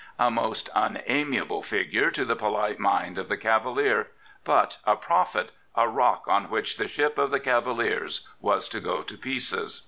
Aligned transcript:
A 0.17 0.31
most 0.31 0.67
unamiable 0.73 1.61
figure 1.61 2.09
to 2.09 2.25
the 2.25 2.35
polite 2.35 2.79
mind 2.79 3.19
of 3.19 3.29
the 3.29 3.37
Cavalier; 3.37 4.07
but 4.43 4.79
a 4.83 4.95
prophet, 4.95 5.51
a 5.75 5.87
rock 5.87 6.27
on 6.27 6.49
which 6.49 6.77
the 6.77 6.87
ship 6.87 7.19
of 7.19 7.29
the 7.29 7.39
Cavaliers 7.39 8.27
was 8.39 8.67
to 8.69 8.79
go 8.79 9.03
to 9.03 9.15
pieces. 9.15 9.79